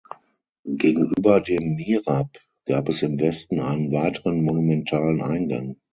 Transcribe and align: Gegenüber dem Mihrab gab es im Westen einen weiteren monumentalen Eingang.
Gegenüber 0.65 1.41
dem 1.41 1.75
Mihrab 1.75 2.35
gab 2.65 2.89
es 2.89 3.03
im 3.03 3.19
Westen 3.19 3.59
einen 3.59 3.91
weiteren 3.93 4.41
monumentalen 4.43 5.21
Eingang. 5.21 5.75